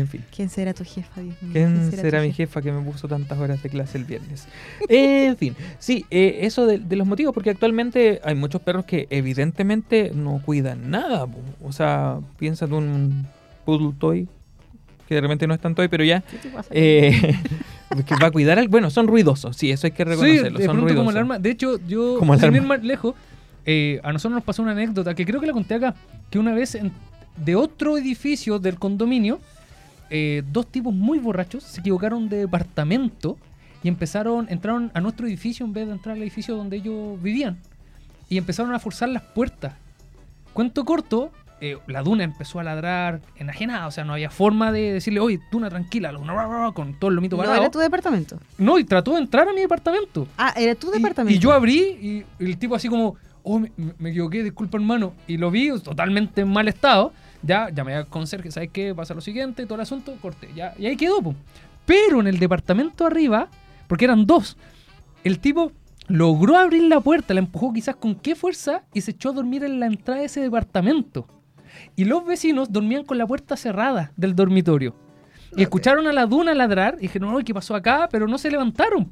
[0.00, 0.24] En fin.
[0.34, 1.52] ¿Quién será tu jefa, Dios mío?
[1.52, 4.46] ¿Quién será mi jefa que me puso tantas horas de clase el viernes?
[4.88, 9.06] en fin, sí, eh, eso de, de los motivos, porque actualmente hay muchos perros que
[9.10, 11.26] evidentemente no cuidan nada.
[11.26, 11.38] po.
[11.62, 13.26] O sea, piensa en un
[13.64, 14.28] poodle toy,
[15.08, 16.68] que de repente no es tan toy, pero ya, ¿Qué te pasa?
[16.72, 17.34] eh,
[18.06, 18.68] que va a cuidar al...
[18.68, 21.10] Bueno, son ruidosos, sí, eso hay que Sí, reconocerlo, de son como ruidosos.
[21.14, 21.38] alarma.
[21.38, 23.14] De hecho, yo, Como sin ir más lejos,
[23.66, 25.94] eh, a nosotros nos pasó una anécdota que creo que la conté acá,
[26.30, 26.92] que una vez en-
[27.36, 29.40] de otro edificio del condominio,
[30.10, 33.38] eh, dos tipos muy borrachos se equivocaron de departamento
[33.82, 37.58] y empezaron, entraron a nuestro edificio en vez de entrar al edificio donde ellos vivían.
[38.28, 39.72] Y empezaron a forzar las puertas.
[40.52, 44.92] Cuento corto, eh, la duna empezó a ladrar enajenada, o sea, no había forma de
[44.94, 47.60] decirle, oye, duna, tranquila, Luna, bla, bla, bla", con todo el lomito No, parado.
[47.60, 48.38] era tu departamento.
[48.58, 50.26] No, y trató de entrar a mi departamento.
[50.36, 51.36] Ah, era tu Y- departamento.
[51.36, 55.12] Y, yo abrí y el tipo así como, oh, me, me equivoqué, disculpa hermano.
[55.26, 57.12] Y lo vi totalmente en mal estado.
[57.42, 58.94] Ya llamé al conserje, ¿sabes qué?
[58.94, 60.50] Pasa lo siguiente, todo el asunto, corté.
[60.54, 61.34] Ya, y ahí quedó, po.
[61.86, 63.48] Pero en el departamento arriba,
[63.88, 64.56] porque eran dos,
[65.24, 65.72] el tipo
[66.08, 69.64] logró abrir la puerta, la empujó quizás con qué fuerza y se echó a dormir
[69.64, 71.26] en la entrada de ese departamento.
[71.96, 74.94] Y los vecinos dormían con la puerta cerrada del dormitorio.
[75.56, 78.08] Y escucharon a la duna ladrar y dijeron, no, ¿qué pasó acá?
[78.10, 79.10] Pero no se levantaron.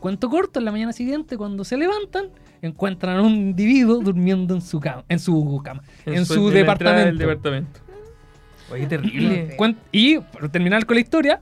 [0.00, 2.26] Cuento corto, en la mañana siguiente, cuando se levantan,
[2.62, 7.04] encuentran a un individuo durmiendo en su cama, en su cama, en, su, en entrada
[7.04, 7.18] del departamento.
[7.18, 7.80] departamento.
[8.72, 9.56] Oye, terrible.
[9.56, 11.40] Cuen- Y, para terminar con la historia,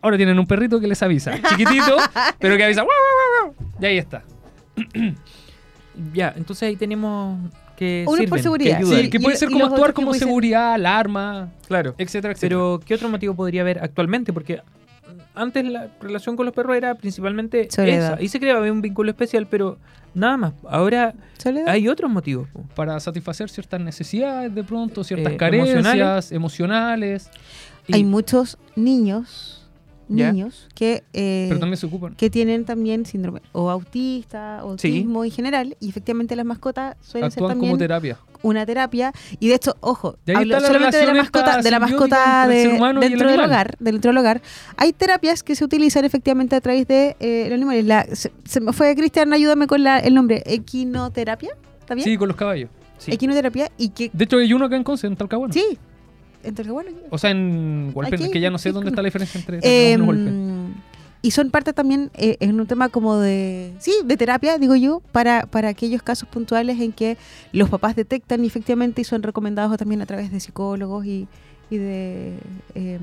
[0.00, 1.32] Ahora tienen un perrito que les avisa.
[1.50, 1.96] Chiquitito,
[2.38, 2.84] pero que avisa.
[3.80, 4.22] Y ahí está.
[6.14, 7.38] Ya, entonces ahí tenemos
[7.76, 8.76] que Uno por sirven, que seguridad.
[8.78, 9.00] ayudan.
[9.00, 11.94] Sí, que puede y- ser como actuar que como ser- seguridad, alarma, Claro.
[11.98, 12.56] etcétera, etcétera.
[12.60, 14.32] Pero, ¿qué otro motivo podría haber actualmente?
[14.32, 14.60] Porque
[15.38, 18.14] antes la relación con los perros era principalmente Soledad.
[18.14, 18.22] esa.
[18.22, 19.78] Y se creaba un vínculo especial, pero
[20.14, 20.52] nada más.
[20.68, 21.68] Ahora Soledad.
[21.68, 22.48] hay otros motivos.
[22.52, 22.62] po.
[22.74, 27.30] para satisfacer ciertas necesidades de pronto, ciertas Eh, carencias emocionales,
[27.86, 29.57] Y- Hay muchos niños,
[30.08, 32.14] Niños que, eh, pero también se ocupan.
[32.14, 34.88] que tienen también síndrome o autista, o Sí.
[34.88, 38.18] autismo en general, y efectivamente las mascotas suelen ser Actúan también como terapia.
[38.42, 39.12] una terapia.
[39.40, 43.30] Y de hecho, ojo, hablo solamente de la mascota, de la mascota de- ser dentro
[43.30, 44.40] del hogar, dentro del hogar.
[44.76, 47.84] Hay terapias que se utilizan efectivamente a través de eh, los animales.
[47.84, 52.04] La- se, se me fue Cristian, ayúdame con la- el nombre, equinoterapia, ¿está bien?
[52.04, 52.70] Sí, con los caballos.
[52.98, 53.12] Sí.
[53.12, 55.52] Equinoterapia y que De hecho, hay uno acá en Conce, en Talcahuano.
[55.52, 55.78] sí,
[56.72, 59.60] bueno, O sea, en Hualpén, Aquí, que ya no sé dónde está la diferencia entre
[59.62, 64.56] Eh, y y son parte también eh, en un tema como de sí de terapia
[64.58, 67.16] digo yo para para aquellos casos puntuales en que
[67.52, 71.26] los papás detectan efectivamente y son recomendados también a través de psicólogos y,
[71.70, 72.38] y de
[72.76, 72.98] eh,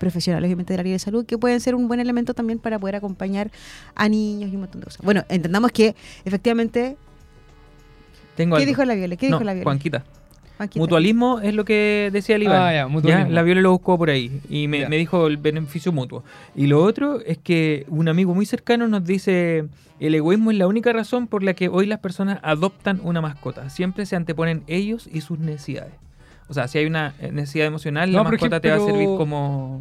[0.00, 2.96] profesionales obviamente del área de salud que pueden ser un buen elemento también para poder
[2.96, 3.50] acompañar
[3.94, 5.00] a niños y un montón de cosas.
[5.04, 6.96] Bueno entendamos que efectivamente
[8.34, 8.68] Tengo qué algo.
[8.68, 10.04] dijo la Viole qué no, dijo la Viole Juanquita.
[10.74, 12.62] Mutualismo es lo que decía el Iván.
[12.62, 13.30] Ah, ya, mutualismo.
[13.30, 16.24] La Viola lo buscó por ahí y me, dijo el beneficio mutuo.
[16.54, 19.64] Y lo otro es que un amigo muy cercano nos dice,
[20.00, 23.70] el egoísmo es la única razón por la que hoy las personas adoptan una mascota.
[23.70, 25.94] Siempre se anteponen ellos y sus necesidades.
[26.48, 29.06] O sea, si hay una eh, necesidad emocional, No, la mascota te va a servir
[29.16, 29.80] como...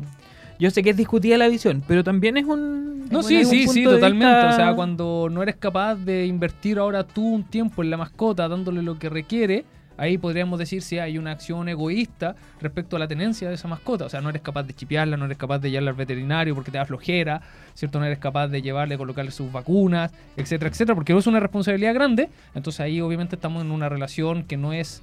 [0.60, 3.10] Yo sé que es discutida la visión, pero también es un...
[3.10, 4.28] No, es sí, un sí, punto sí, totalmente.
[4.28, 7.98] vista- O sea, cuando no eres capaz de invertir ahora tú un tiempo en la
[7.98, 9.65] mascota, dándole lo que requiere,
[9.97, 14.06] ahí podríamos decir si hay una acción egoísta respecto a la tenencia de esa mascota.
[14.06, 16.71] O sea, no eres capaz de chipearla, no eres capaz de llevarla al veterinario porque
[16.71, 17.41] te da flojera,
[17.73, 17.99] ¿cierto?
[17.99, 22.30] No eres capaz de llevarle, colocarle sus vacunas, etcétera, etcétera, porque es una responsabilidad grande.
[22.56, 25.01] Entonces ahí obviamente estamos en una relación que no es,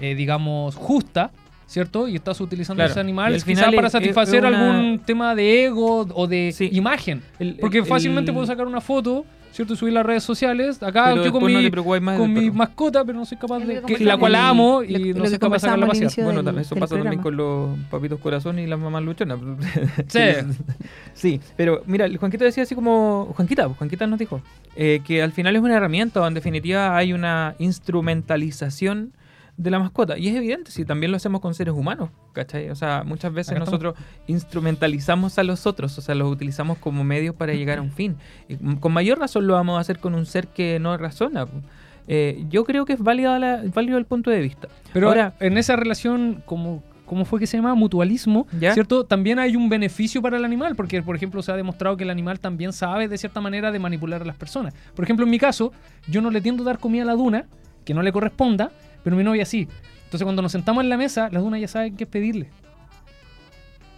[0.00, 1.30] eh, digamos, justa.
[1.66, 2.08] ¿Cierto?
[2.08, 2.92] Y estás utilizando Claro.
[2.92, 6.26] ese animal al quizás final para es- satisfacer es una- algún tema de ego o
[6.26, 6.70] de Sí.
[6.72, 7.20] imagen.
[7.38, 9.74] el- Porque el- fácilmente el- puedo sacar una foto, ¿cierto?
[9.74, 10.82] Y subir las redes sociales.
[10.82, 13.82] Acá pero yo con no mi, más con mi mascota, pero no soy capaz de.
[13.82, 16.12] que la cual al- amo y lo- no soy capaz de sacarla a pasear.
[16.24, 17.22] Bueno, del- eso del pasa también programa.
[17.22, 19.38] con los papitos corazón y las mamás luchonas.
[20.08, 20.20] Sí.
[21.14, 23.32] sí, pero mira, el Juanquito decía así como.
[23.36, 24.40] Juanquita, Juanquita nos dijo
[24.76, 29.12] eh, que al final es una herramienta, o en definitiva hay una instrumentalización
[29.58, 30.16] de la mascota.
[30.16, 32.70] Y es evidente, si también lo hacemos con seres humanos, ¿cachai?
[32.70, 33.82] O sea, muchas veces Acá estamos.
[33.82, 37.90] nosotros instrumentalizamos a los otros, o sea, los utilizamos como medios para llegar a un
[37.90, 38.16] fin.
[38.48, 41.46] Y con mayor razón lo vamos a hacer con un ser que no razona.
[42.06, 44.68] Eh, yo creo que es válido, la, válido el punto de vista.
[44.92, 46.82] Pero Ahora, en esa relación, como.
[47.04, 47.74] ¿Cómo fue que se llama?
[47.74, 48.74] Mutualismo, ¿Ya?
[48.74, 49.04] ¿cierto?
[49.04, 52.10] También hay un beneficio para el animal, porque, por ejemplo, se ha demostrado que el
[52.10, 54.74] animal también sabe, de cierta manera, de manipular a las personas.
[54.94, 55.72] Por ejemplo, en mi caso,
[56.06, 57.46] yo no le tiendo a dar comida a la duna,
[57.86, 58.72] que no le corresponda,
[59.08, 59.66] pero mi novia sí.
[60.04, 62.48] Entonces, cuando nos sentamos en la mesa, la duna ya saben qué pedirle.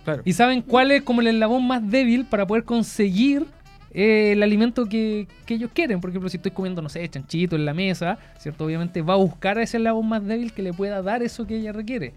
[0.04, 0.22] claro.
[0.24, 3.46] Y saben cuál es como el eslabón más débil para poder conseguir
[3.92, 6.00] eh, el alimento que, que ellos quieren.
[6.00, 8.64] Por ejemplo, si estoy comiendo, no sé, chanchito en la mesa, ¿cierto?
[8.64, 11.72] Obviamente va a buscar ese eslabón más débil que le pueda dar eso que ella
[11.72, 12.12] requiere.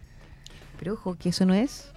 [0.80, 1.92] Pero ojo, que eso no es.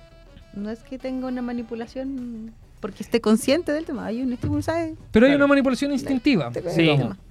[0.54, 4.06] No es que tenga una manipulación porque esté consciente del tema.
[4.06, 4.94] Hay un estímulo, ¿sabes?
[5.12, 5.44] Pero hay Claro.
[5.44, 6.50] una manipulación instintiva.
[6.50, 6.62] Te-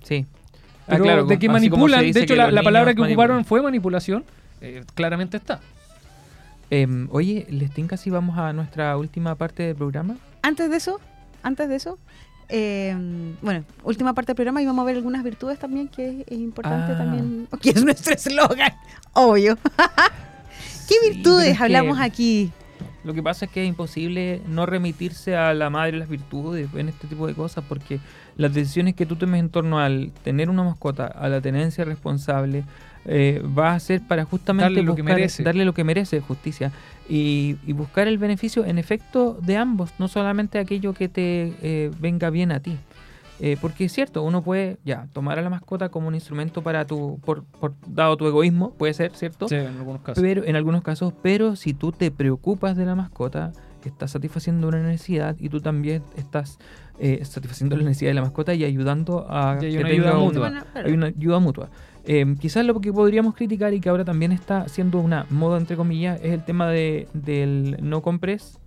[0.03, 0.25] Sí,
[0.87, 3.45] Ah, Pero claro, de que manipulan, de hecho la, palabra que niños ocuparon manipulan.
[3.45, 4.23] fue manipulación,
[4.61, 5.59] eh, claramente está.
[6.69, 10.15] Em, oye, ¿les tinca si vamos a nuestra última parte del programa?
[10.41, 10.99] Antes de eso,
[11.43, 11.97] antes de eso,
[12.49, 12.95] eh,
[13.41, 16.37] bueno, última parte del programa y vamos a ver algunas virtudes también que es, es
[16.39, 16.97] importante Ah.
[16.97, 17.47] también.
[17.61, 18.73] Que es nuestro eslogan,
[19.13, 19.57] obvio.
[20.87, 22.51] ¿Qué Sí, virtudes que- hablamos aquí?
[23.05, 26.67] Lo que pasa es que es imposible no remitirse a la madre de las virtudes
[26.75, 27.99] en este tipo de cosas porque
[28.35, 32.63] las decisiones que tú tomes en torno al tener una mascota, a la tenencia responsable,
[33.05, 35.43] eh, va a ser para justamente Darle lo que buscar- merece.
[35.43, 36.71] darle lo que merece, justicia,
[37.07, 41.91] y, y buscar el beneficio en efecto de ambos, no solamente aquello que te eh,
[41.99, 42.75] venga bien a ti.
[43.39, 46.85] Eh, porque es cierto, uno puede ya tomar a la mascota como un instrumento para
[46.85, 49.49] tu, por, por- dado tu egoísmo, puede ser, ¿cierto?
[49.49, 50.21] Sí, en algunos casos.
[50.23, 53.51] Pero en algunos casos, pero si tú te preocupas de la mascota,
[53.83, 56.57] estás satisfaciendo una necesidad y tú también estás
[56.97, 60.09] eh, satisfaciendo la necesidad de la mascota y ayudando a Y hay que una tenga
[60.09, 60.65] ayuda mutua.
[60.73, 61.69] Hay una ayuda mutua.
[62.05, 65.75] Eh, quizás lo que podríamos criticar y que ahora también está siendo una moda entre
[65.75, 68.59] comillas es el tema de, del no compres,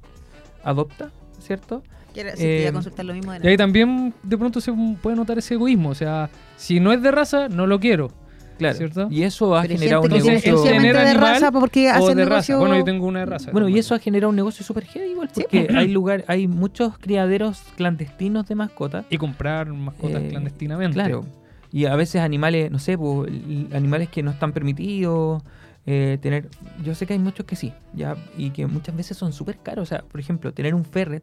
[0.63, 1.83] adopta, ¿cierto?
[2.15, 5.55] Quiero eh, consultar lo mismo de Y ahí también de pronto se puede notar ese
[5.55, 5.91] egoísmo.
[5.91, 8.11] O sea, si no es de raza, no lo quiero.
[8.59, 8.77] Claro.
[8.77, 9.07] ¿Cierto?
[9.09, 10.33] Y eso ha Pero generado un negocio.
[10.33, 12.57] exclusivamente de raza porque o hacen de negocio...
[12.57, 12.59] raza.
[12.59, 13.51] Bueno, yo tengo una de raza.
[13.53, 16.49] Bueno, y eso ha generado un negocio súper heavy igual, Sí, porque hay lugar, hay
[16.49, 19.05] muchos criaderos clandestinos de mascotas.
[19.11, 20.95] Y comprar mascotas Eh, clandestinamente.
[20.95, 21.25] Claro.
[21.71, 25.41] Y a veces animales, no sé, l- animales que no están permitidos.
[25.87, 26.49] eh, tener
[26.85, 29.85] yo sé que hay muchos que sí ya y que muchas veces son súper caros
[29.85, 31.23] o sea por ejemplo tener un ferret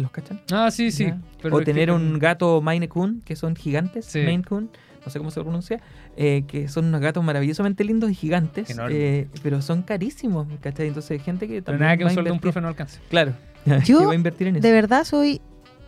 [0.00, 1.12] los cachan Ah, sí, sí.
[1.42, 4.20] Pero o que tener un gato Maine Coon, que son gigantes, Sí.
[4.20, 4.70] Maine Coon,
[5.04, 5.80] no sé cómo se pronuncia,
[6.16, 8.94] eh, que son unos gatos maravillosamente lindos y gigantes, Enorme.
[8.96, 10.88] eh, pero son carísimos, ¿cachai?
[10.88, 13.00] Entonces hay gente que Pero también nada que un sueldo de un profe no alcance.
[13.08, 13.32] Claro,
[13.84, 14.62] Yo, que va a invertir en eso.
[14.66, 15.40] De verdad soy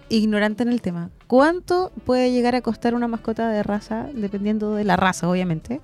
[0.09, 1.11] ignorante en el tema.
[1.27, 5.81] ¿Cuánto puede llegar a costar una mascota de raza, dependiendo de la raza, obviamente?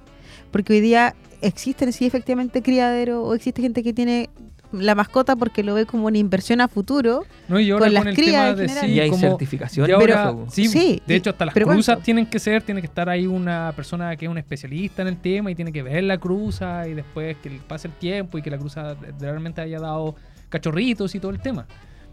[0.50, 4.28] Porque hoy día existen, sí, efectivamente, criadero, o existe gente que tiene
[4.72, 7.24] la mascota porque lo ve como una inversión a futuro.
[7.48, 9.88] No, y ahora Con con, las el crías tema de sí, y hay como- certificación
[9.88, 10.50] y ahora- pero, eso, po.
[10.50, 12.04] sí, Sí, de y- hecho hasta las pero cruzas ¿cuánto?
[12.04, 15.16] tienen que ser, tiene que estar ahí una persona que es un especialista en el
[15.16, 18.50] tema y tiene que ver la cruza y después que pase el tiempo y que
[18.50, 20.14] la cruza realmente haya dado
[20.48, 21.66] cachorritos y todo el tema.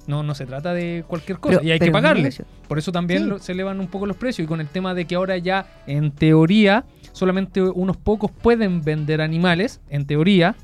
[0.08, 2.30] No, no se trata de cualquier cosa Pero- y hay que pagarle.
[2.68, 3.28] Por eso también Sí.
[3.30, 5.66] lo- se elevan un poco los precios y con el tema de que ahora ya
[5.88, 10.56] en teoría solamente unos pocos pueden vender animales, en teoría,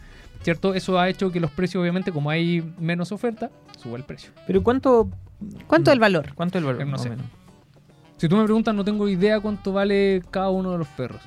[0.44, 0.74] ¿cierto?
[0.74, 3.52] Eso ha hecho que los precios obviamente como hay menos oferta,
[3.82, 4.32] suba el precio.
[4.48, 5.10] Pero ¿cuánto,
[5.68, 6.34] ¿Cuánto es el valor?
[6.36, 6.86] cuánto el valor?
[6.86, 7.10] No más o sé.
[7.12, 7.26] menos?
[8.18, 11.22] Si tú me preguntas, no tengo idea cuánto vale cada uno de los perros.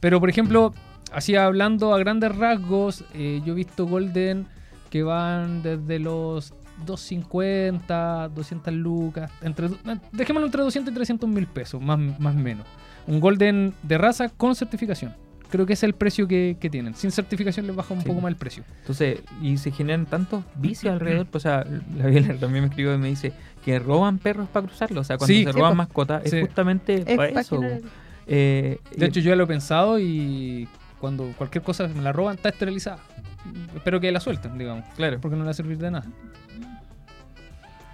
[0.00, 0.74] Pero, por ejemplo,
[1.10, 4.46] así hablando a grandes rasgos, eh, yo he visto Golden
[4.90, 6.52] que van desde los
[6.84, 12.38] 250, 200 lucas, entre, eh, dejémoslo entre 200 y 300 mil pesos, más más o
[12.38, 12.66] menos.
[13.06, 15.14] Un Golden de raza con certificación.
[15.50, 16.94] Creo que ese es el precio que, que tienen.
[16.94, 18.06] Sin certificación les baja un Sí.
[18.08, 18.64] poco más el precio.
[18.80, 21.26] Entonces, y se generan tantos vicios alrededor.
[21.26, 21.64] Pues, o sea,
[21.96, 23.32] la Viola también me escribió y me dice
[23.64, 25.02] que roban perros para cruzarlos.
[25.02, 25.44] O sea, cuando Sí.
[25.44, 25.76] se Sí, roban po.
[25.76, 26.36] mascotas, Sí.
[26.36, 27.60] es justamente Es para pa' eso.
[28.26, 30.68] Eh, De y- hecho, yo ya lo he pensado y
[31.00, 32.98] cuando cualquier cosa me la roban, está esterilizada.
[33.76, 34.84] Espero que la suelten, digamos.
[34.96, 35.20] claro.
[35.20, 36.06] Porque no le va a servir de nada.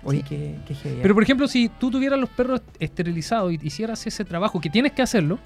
[0.05, 0.99] Oye, qué, qué heavy, ¿eh?
[1.03, 4.93] Pero por ejemplo, si tú tuvieras los perros esterilizados y hicieras ese trabajo, que tienes
[4.93, 5.39] que hacerlo,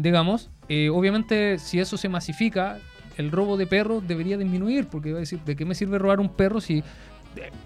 [0.00, 2.78] digamos, eh, obviamente si eso se masifica,
[3.16, 6.20] el robo de perros debería disminuir, porque va a decir, ¿de qué me sirve robar
[6.20, 6.84] un perro si eh,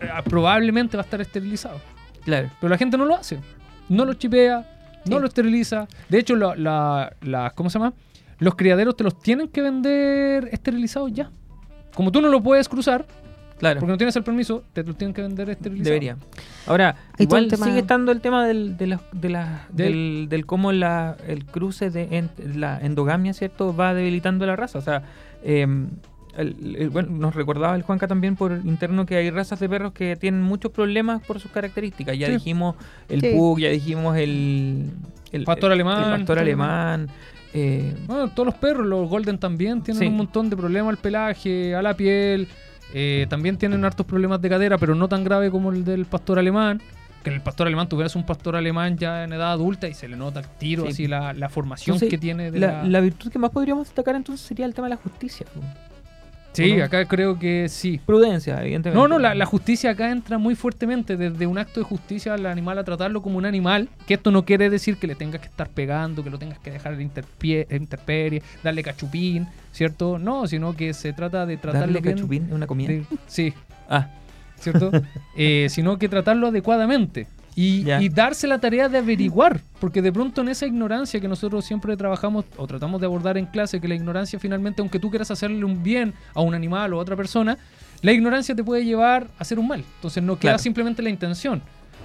[0.00, 1.80] eh, probablemente va a estar esterilizado?
[2.24, 2.48] Claro.
[2.60, 3.38] Pero la gente no lo hace.
[3.88, 4.58] No lo chipea,
[5.06, 5.20] no Sí.
[5.20, 5.88] lo esteriliza.
[6.08, 7.92] De hecho, la, la- la- ¿cómo se llama?
[8.38, 11.30] Los criaderos te los tienen que vender esterilizados ya.
[11.94, 13.04] Como tú no lo puedes cruzar,
[13.61, 13.79] Claro.
[13.79, 15.85] porque no tienes el permiso, te los tienen que vender esterilizados.
[15.87, 16.16] Debería.
[16.66, 20.46] Ahora, igual tema- sigue estando el tema del, de las- de la- Del- del, del
[20.46, 23.77] cómo la, el cruce de en- la endogamia, ¿cierto?
[23.77, 24.79] Va debilitando la raza.
[24.79, 25.03] O sea,
[25.44, 25.66] eh,
[26.37, 29.92] el- el- bueno, nos recordaba el Juanca también por interno que hay razas de perros
[29.92, 32.16] que tienen muchos problemas por sus características.
[32.18, 32.33] Ya Sí.
[32.33, 32.77] dijimos
[33.09, 33.33] el Sí.
[33.35, 34.90] pug, ya dijimos el,
[35.33, 37.09] el Pastor alemán, el pastor alemán.
[37.53, 40.07] eh, Bueno, todos los perros, los golden también tienen Sí.
[40.07, 42.46] un montón de problemas al pelaje, a la piel.
[42.94, 46.38] Eh, también tienen hartos problemas de cadera, pero no tan grave como el del pastor
[46.38, 46.81] alemán.
[47.22, 50.16] Que el pastor alemán, tuvieras un pastor alemán ya en edad adulta y se le
[50.16, 50.88] nota el tiro, Sí.
[50.88, 52.85] así la, la formación Entonces, que tiene de la, la...
[52.85, 55.44] la virtud que más podríamos destacar entonces sería el tema de la justicia.
[56.52, 56.84] Sí, ¿o no?
[56.84, 58.00] acá creo que sí.
[58.04, 59.00] Prudencia, evidentemente.
[59.00, 62.44] No, no, la, la justicia acá entra muy fuertemente, desde un acto de justicia al
[62.46, 65.46] animal a tratarlo como un animal, que esto no quiere decir que le tengas que
[65.46, 70.18] estar pegando, que lo tengas que dejar en intemperie, darle cachupín, ¿cierto?
[70.18, 72.14] No, sino que se trata de tratarlo Darle bien.
[72.16, 72.88] cachupín es una comida.
[72.88, 73.52] de- sí,
[73.88, 74.08] Ah,
[74.56, 74.90] ¿cierto?
[75.36, 77.26] Eh, sino que tratarlo adecuadamente.
[77.56, 81.96] Y, darse la tarea de averiguar, porque de pronto en esa ignorancia que nosotros siempre
[81.96, 85.64] trabajamos o tratamos de abordar en clase, que la ignorancia finalmente, aunque tú quieras hacerle
[85.64, 87.58] un bien a un animal o a otra persona,
[88.02, 89.84] la ignorancia te puede llevar a hacer un mal.
[89.96, 90.58] Entonces no queda Claro.
[90.58, 91.60] simplemente la intención,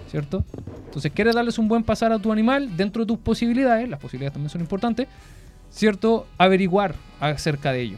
[0.10, 0.44] ¿cierto?
[0.86, 4.34] Entonces quieres darles un buen pasar a tu animal dentro de tus posibilidades, las posibilidades
[4.34, 5.08] también son importantes,
[5.70, 6.28] ¿cierto?
[6.38, 7.98] Averiguar acerca de ello.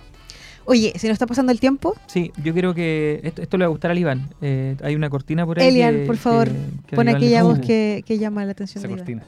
[0.68, 1.96] Oye, se nos está pasando el tiempo.
[2.08, 4.30] sí, yo creo que esto, esto le va a gustar al Iván.
[4.42, 5.68] Eh, hay una cortina por ahí.
[5.70, 6.50] Elian, que- por favor,
[6.86, 9.06] que- Pon aquella voz que, que llama la atención Esa de Iván.
[9.06, 9.24] cortina.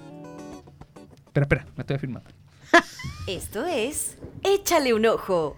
[1.28, 2.30] Espera, espera, me estoy afirmando.
[3.28, 5.56] Esto es Échale un ojo.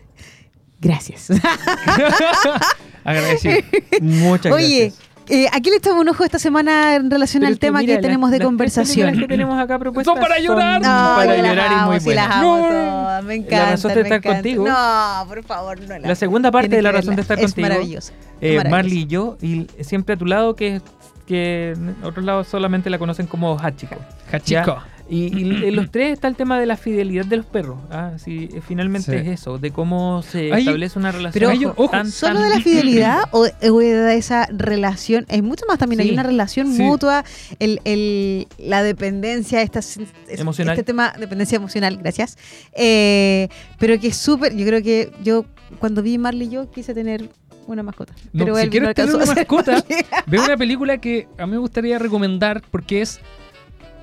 [0.80, 1.30] Gracias.
[3.04, 3.56] Agradecido.
[4.02, 5.10] Muchas Oye, gracias.
[5.30, 7.96] Eh, ¿a qué le echamos un ojo esta semana en relación Pero al tema mira,
[7.96, 9.08] que tenemos de las conversación?
[9.08, 10.82] películas que tenemos acá propuestas Son para llorar.
[10.82, 12.28] No, para las llorar y muy las buenas.
[12.32, 12.68] amo No.
[12.68, 13.72] todas, me encanta.
[13.72, 14.68] razón de estar contigo.
[14.68, 17.68] No, por favor, no la La segunda parte de la razón de estar es contigo.
[17.68, 18.14] maravillosa.
[18.42, 18.70] eh, maravilloso.
[18.70, 20.82] Marley y yo, y siempre a tu lado, que,
[21.28, 23.96] que en otros lados solamente la conocen como Hachiko.
[24.32, 24.78] Hachiko.
[25.10, 27.80] Y, y en los tres está el tema de la fidelidad de los perros.
[27.92, 29.18] Ah, sí, eh, finalmente Sí.
[29.18, 33.24] es eso, de cómo se establece una relación Pero ojo, tan, ¿Solo de la fidelidad
[33.32, 35.26] o, o de esa relación?
[35.30, 37.24] Hay mucho más también, hay una relación mutua,
[37.60, 40.00] el, el- la dependencia, esta, es-
[40.30, 40.74] Emocional.
[40.74, 42.38] este tema, dependencia emocional, gracias.
[42.74, 43.48] Eh,
[43.80, 45.46] pero que es súper, yo creo que yo
[45.80, 47.30] cuando vi Marley yo quise tener
[47.68, 48.14] una mascota.
[48.34, 49.84] No, pero si quieres tener una mascota.
[50.28, 53.20] Veo una película que a mí me gustaría recomendar porque es.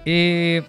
[0.05, 0.63] eh,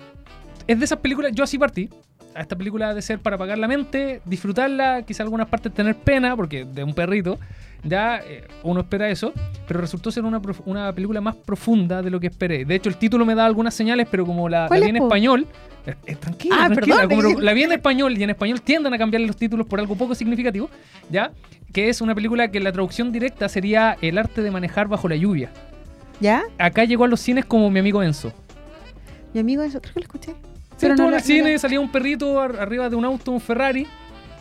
[0.72, 1.32] es de esas películas.
[1.34, 1.90] Yo así partí.
[2.36, 5.96] A esta película ha de ser para apagar la mente, disfrutarla, quizá algunas partes tener
[5.96, 7.40] pena, porque de un perrito.
[7.84, 9.34] Ya eh, uno espera eso,
[9.68, 12.66] pero resultó ser una, una película más profunda de lo que esperé.
[12.66, 14.98] De hecho, el título me da algunas señales, pero como la, la ¿Cuál vi en
[14.98, 15.06] po?
[15.08, 15.48] español.
[15.88, 17.08] eh, eh, tranquila, Ah, tranquila.
[17.08, 19.80] perdón, como la vi en español y en español tienden a cambiarle los títulos por
[19.80, 20.70] algo poco significativo,
[21.10, 21.32] ¿ya?
[21.74, 25.16] Que es una película que la traducción directa sería El arte de manejar bajo la
[25.16, 25.50] lluvia
[26.20, 26.44] ¿Ya?
[26.58, 28.34] acá llegó a los cines como mi amigo Enzo.
[29.34, 30.36] Mi amigo, eso creo que lo escuché.
[30.80, 33.88] Pero no en el cine salía un perrito ar- arriba de un auto, un Ferrari,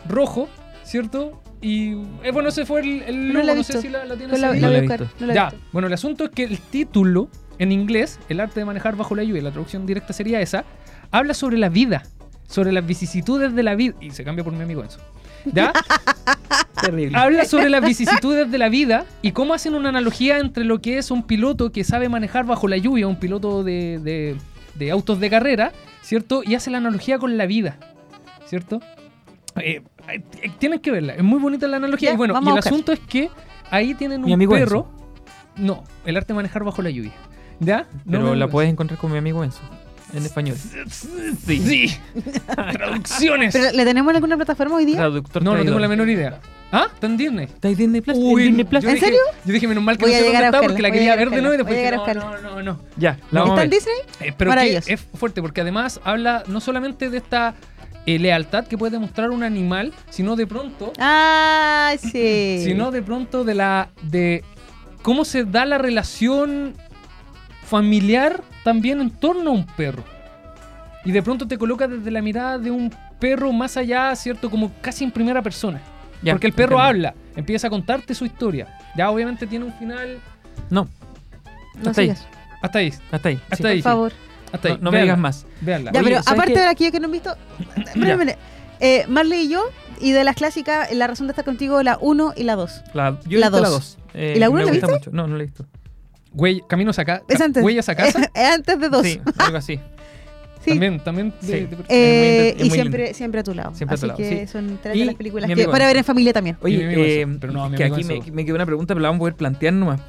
[0.07, 0.47] rojo,
[0.83, 1.41] ¿cierto?
[1.61, 1.91] Y
[2.23, 4.47] eh, bueno, ese fue el, el No logo, no sé si la, la tienes No
[4.47, 5.07] la, la visto.
[5.33, 9.13] Ya, bueno, el asunto es que el título en inglés, El arte de manejar bajo
[9.15, 10.63] la lluvia, la traducción directa sería esa,
[11.11, 12.03] habla sobre la vida,
[12.47, 15.01] sobre las vicisitudes de la vida, y se cambia por mi amigo Enzo.
[15.45, 15.73] ¿Ya?
[16.81, 17.17] Terrible.
[17.17, 20.97] habla sobre las vicisitudes de la vida y cómo hacen una analogía entre lo que
[20.97, 24.35] es un piloto que sabe manejar bajo la lluvia, un piloto de, de-
[24.75, 25.73] de autos de carrera,
[26.09, 26.41] ¿cierto?
[26.43, 27.77] Y hace la analogía con la vida,
[28.47, 28.79] ¿cierto?
[29.57, 32.09] Eh, eh, tienen que verla, es muy bonita la analogía.
[32.09, 33.29] Ya, y bueno, y el asunto es que
[33.69, 34.89] ahí tienen Mi un amigo perro.
[35.55, 37.11] No, el arte de manejar bajo la lluvia.
[37.59, 37.85] ¿Ya?
[38.05, 39.61] No Pero la puedes encontrar con mi amigo Enzo.
[40.13, 40.57] En español.
[41.45, 41.95] Sí.
[42.71, 43.53] Traducciones.
[43.53, 44.97] ¿Pero le tenemos en alguna plataforma hoy día?
[44.97, 46.39] Traductor no, no tengo la menor idea.
[46.71, 46.87] ¿Ah?
[46.93, 47.45] ¿Está en Disney?
[47.45, 48.17] ¿Está en Disney Plus?
[48.17, 48.83] Uy, ¿En Disney Plus?
[48.83, 49.21] yo ¿En dije- serio?
[49.45, 51.41] Yo dije, menos mal que Voy no sé dónde está porque la quería ver de
[51.41, 52.79] nuevo y después dije, no, no, no, no.
[52.97, 53.69] Ya, la ¿Está vamos en.
[53.69, 53.95] Disney?
[54.21, 57.55] Eh, pero que es fuerte porque además habla no solamente de esta
[58.05, 62.61] eh, lealtad que puede demostrar un animal, sino de pronto, Ah, sí.
[62.63, 64.43] sino de pronto de la de
[65.01, 66.75] cómo se da la relación
[67.65, 70.03] familiar también en torno a un perro.
[71.03, 74.49] Y de pronto te coloca desde la mirada de un perro más allá, ¿cierto?
[74.51, 75.81] Como casi en primera persona.
[76.21, 77.09] Ya, porque el perro entiendo.
[77.09, 78.67] habla, empieza a contarte su historia.
[78.95, 80.19] Ya obviamente tiene un final
[80.69, 80.87] No,
[81.81, 82.09] No hasta ahí.
[82.61, 82.93] hasta ahí.
[83.11, 83.39] hasta ahí.
[83.49, 83.81] Hasta ahí.
[83.81, 84.11] por favor.
[84.51, 84.73] Hasta ahí.
[84.75, 85.45] No, no me digas más.
[85.61, 85.91] Véanla.
[85.91, 87.35] Ya, Oye, pero ¿sabes aparte de aquello que no han visto.
[88.81, 89.61] Eh, Marley y yo,
[89.99, 92.81] y de las clásicas, La razón de estar contigo, la 1 y la 2.
[92.93, 93.97] La, yo La he visto la dos.
[93.97, 93.97] 2.
[94.13, 94.99] Eh, ¿Y la uno me la gusta viste?
[94.99, 95.11] mucho.
[95.11, 95.65] No, no la he visto.
[96.35, 97.63] Huell- caminos a ca- Es antes.
[97.63, 98.19] huellas a casa.
[98.33, 99.05] Es antes de 2.
[99.05, 99.79] Sí, algo así.
[100.61, 100.71] Sí.
[100.71, 101.33] También, también.
[101.41, 101.51] de- Sí.
[101.53, 102.75] de- Eh, Es muy y lindo.
[102.75, 103.73] siempre, siempre a tu lado.
[103.73, 104.47] Siempre a tu lado, que sí.
[104.47, 106.57] son tres de las películas que para ver en familia también.
[106.61, 109.21] Oye, eh, pero no, que aquí me, me quedó una pregunta, pero la vamos a
[109.21, 110.01] poder plantear nomás.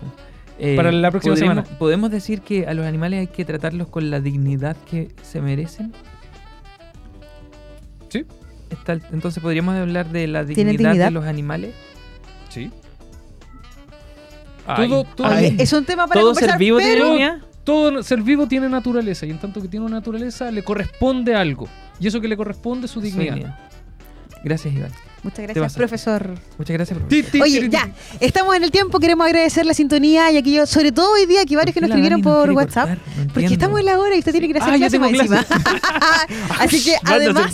[0.58, 1.78] Eh, Para la próxima ¿podríamos- semana.
[1.78, 5.92] ¿Podemos decir que a los animales hay que tratarlos con la dignidad que se merecen?
[8.08, 8.24] Sí.
[8.70, 11.04] Está entonces, ¿podríamos hablar de la ¿Tienen dignidad, dignidad?
[11.06, 11.74] de los animales?
[14.76, 15.46] Ay, Todo- todo- ay.
[15.46, 17.38] Oye, es un tema para ¿Todo conversar, ser vivo tiene dignidad?
[17.64, 21.68] Todo ser vivo tiene naturaleza y en tanto que tiene una naturaleza le corresponde algo.
[22.00, 23.58] Y eso que le corresponde es su dignidad.
[24.42, 24.90] Gracias, Iván.
[25.22, 26.34] Muchas gracias, profesor.
[26.58, 26.98] Muchas gracias.
[27.08, 27.90] ti, Oye, ya,
[28.20, 31.56] estamos en el tiempo, queremos agradecer la sintonía y aquello, sobre todo hoy día que
[31.56, 32.88] varios que ¿Por nos escribieron no por WhatsApp.
[32.88, 33.26] cortar?
[33.26, 34.98] No Porque estamos en la hora y usted tiene que ir a hacer Ah, clase
[34.98, 35.44] más encima.
[36.58, 37.52] Así que además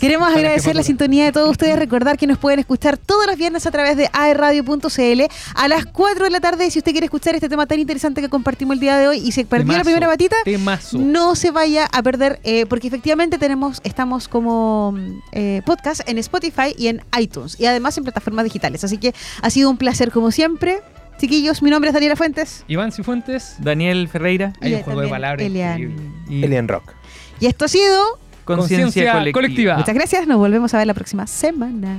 [0.00, 1.78] queremos agradecer la sintonía de todos ustedes.
[1.78, 5.22] Recordar que nos pueden escuchar todos los viernes a través de aerradio.cl
[5.54, 6.70] a las 4 de la tarde.
[6.70, 9.32] Si usted quiere escuchar este tema tan interesante que compartimos el día de hoy y
[9.32, 10.98] se perdió la primera batita, Temazo.
[10.98, 14.94] no se vaya a perder, eh, porque efectivamente tenemos, estamos como
[15.32, 18.84] eh, podcast en Spotify y en iTunes, y además en plataformas digitales.
[18.84, 20.80] Así que ha sido un placer como siempre.
[21.18, 22.64] Chiquillos, mi nombre es Daniela Fuentes.
[22.68, 23.56] Iván Cifuentes.
[23.58, 26.24] Daniel Ferreira Hay un juego de palabras Elian.
[26.28, 26.92] y Rock.
[27.40, 28.18] Y esto ha sido.
[28.44, 29.32] Conciencia Conciencia colectiva.
[29.32, 29.76] colectiva.
[29.78, 30.26] Muchas gracias.
[30.26, 31.96] Nos volvemos a ver la próxima semana.